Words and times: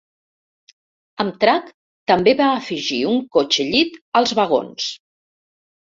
Amtrak 1.23 1.67
també 2.11 2.35
va 2.41 2.47
afegir 2.53 2.99
un 3.11 3.21
cotxe 3.37 3.69
llit 3.73 4.03
als 4.21 4.35
vagons. 4.41 4.93